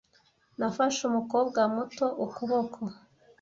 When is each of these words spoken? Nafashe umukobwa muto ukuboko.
Nafashe 0.59 0.99
umukobwa 1.09 1.59
muto 1.75 2.05
ukuboko. 2.25 2.81